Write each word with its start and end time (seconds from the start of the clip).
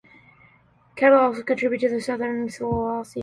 Cattle 0.95 1.19
also 1.19 1.43
contribute 1.43 1.81
to 1.81 1.89
the 1.89 1.97
economy 1.97 2.47
of 2.47 2.49
Southern 2.49 2.49
Sulawesi. 2.71 3.17